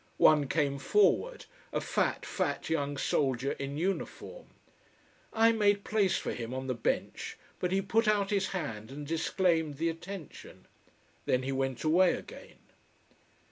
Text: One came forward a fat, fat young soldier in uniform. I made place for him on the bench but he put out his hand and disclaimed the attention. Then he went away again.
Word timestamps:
One 0.17 0.47
came 0.47 0.79
forward 0.79 1.45
a 1.71 1.79
fat, 1.79 2.25
fat 2.25 2.71
young 2.71 2.97
soldier 2.97 3.51
in 3.59 3.77
uniform. 3.77 4.47
I 5.31 5.51
made 5.51 5.83
place 5.83 6.17
for 6.17 6.33
him 6.33 6.55
on 6.55 6.65
the 6.65 6.73
bench 6.73 7.37
but 7.59 7.71
he 7.71 7.83
put 7.83 8.07
out 8.07 8.31
his 8.31 8.47
hand 8.47 8.89
and 8.89 9.05
disclaimed 9.05 9.75
the 9.77 9.89
attention. 9.89 10.65
Then 11.27 11.43
he 11.43 11.51
went 11.51 11.83
away 11.83 12.13
again. 12.15 12.57